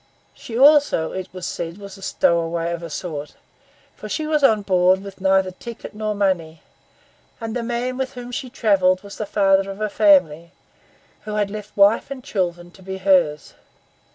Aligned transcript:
She 0.33 0.57
also, 0.57 1.11
it 1.11 1.31
was 1.31 1.45
said, 1.45 1.77
was 1.77 1.95
a 1.95 2.01
stowaway 2.01 2.71
of 2.71 2.81
a 2.81 2.89
sort; 2.89 3.35
for 3.95 4.09
she 4.09 4.25
was 4.25 4.43
on 4.43 4.63
board 4.63 5.03
with 5.03 5.21
neither 5.21 5.51
ticket 5.51 5.93
nor 5.93 6.15
money; 6.15 6.63
and 7.39 7.55
the 7.55 7.61
man 7.61 7.97
with 7.97 8.13
whom 8.15 8.31
she 8.31 8.49
travelled 8.49 9.03
was 9.03 9.17
the 9.19 9.27
father 9.27 9.69
of 9.69 9.79
a 9.79 9.89
family, 9.89 10.53
who 11.25 11.35
had 11.35 11.51
left 11.51 11.77
wife 11.77 12.09
and 12.09 12.23
children 12.23 12.71
to 12.71 12.81
be 12.81 12.97
hers. 12.97 13.53